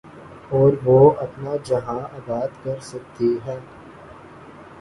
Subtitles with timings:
[0.49, 3.59] اور وہ اپنا جہاں آباد کر سکتی ہے۔